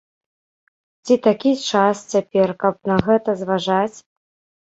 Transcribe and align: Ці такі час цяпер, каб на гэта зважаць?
Ці 1.09 1.17
такі 1.27 1.51
час 1.69 1.97
цяпер, 2.15 2.53
каб 2.63 2.75
на 2.93 2.97
гэта 3.09 3.35
зважаць? 3.43 3.97